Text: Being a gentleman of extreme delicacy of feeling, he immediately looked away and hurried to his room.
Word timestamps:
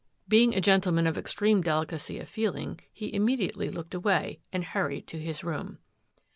Being 0.27 0.55
a 0.55 0.61
gentleman 0.61 1.05
of 1.05 1.15
extreme 1.15 1.61
delicacy 1.61 2.17
of 2.17 2.27
feeling, 2.27 2.79
he 2.91 3.13
immediately 3.13 3.69
looked 3.69 3.93
away 3.93 4.39
and 4.51 4.63
hurried 4.63 5.05
to 5.09 5.19
his 5.19 5.43
room. 5.43 5.77